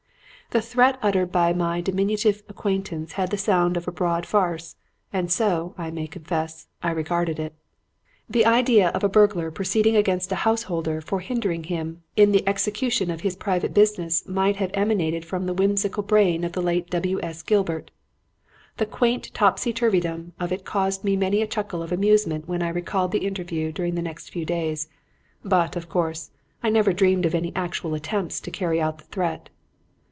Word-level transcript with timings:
"The 0.49 0.61
threat 0.61 0.99
uttered 1.01 1.31
by 1.31 1.53
my 1.53 1.79
diminutive 1.79 2.43
acquaintance 2.49 3.13
had 3.13 3.29
the 3.31 3.37
sound 3.37 3.77
of 3.77 3.85
broad 3.95 4.25
farce, 4.25 4.75
and 5.13 5.31
so, 5.31 5.73
I 5.77 5.91
may 5.91 6.07
confess, 6.07 6.67
I 6.83 6.91
regarded 6.91 7.39
it. 7.39 7.53
The 8.29 8.45
idea 8.45 8.89
of 8.89 9.01
a 9.01 9.07
burglar 9.07 9.49
proceeding 9.49 9.95
against 9.95 10.29
a 10.33 10.43
householder 10.43 10.99
for 10.99 11.21
hindering 11.21 11.63
him 11.63 12.03
in 12.17 12.33
the 12.33 12.45
execution 12.45 13.09
of 13.09 13.21
his 13.21 13.37
private 13.37 13.73
business 13.73 14.27
might 14.27 14.57
have 14.57 14.71
emanated 14.73 15.23
from 15.23 15.45
the 15.45 15.53
whimsical 15.53 16.03
brain 16.03 16.43
of 16.43 16.51
the 16.51 16.61
late 16.61 16.89
W.S. 16.89 17.43
Gilbert. 17.43 17.89
The 18.75 18.85
quaint 18.85 19.33
topsy 19.33 19.71
turveydom 19.71 20.33
of 20.37 20.51
it 20.51 20.65
caused 20.65 21.05
me 21.05 21.15
many 21.15 21.41
a 21.41 21.47
chuckle 21.47 21.81
of 21.81 21.93
amusement 21.93 22.49
when 22.49 22.61
I 22.61 22.67
recalled 22.67 23.13
the 23.13 23.25
interview 23.25 23.71
during 23.71 23.95
the 23.95 24.01
next 24.01 24.31
few 24.31 24.43
days; 24.43 24.89
but, 25.45 25.77
of 25.77 25.87
course, 25.87 26.31
I 26.61 26.67
never 26.69 26.91
dreamed 26.91 27.25
of 27.25 27.33
any 27.33 27.53
actual 27.55 27.93
attempt 27.93 28.43
to 28.43 28.51
carry 28.51 28.81
out 28.81 28.97
the 28.97 29.05
threat. 29.05 29.47